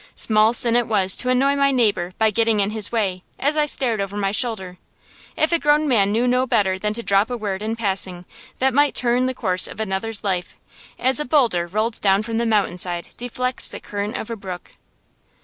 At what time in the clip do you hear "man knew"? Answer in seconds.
5.87-6.27